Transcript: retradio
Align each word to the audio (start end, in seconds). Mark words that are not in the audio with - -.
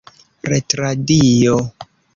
retradio 0.49 1.57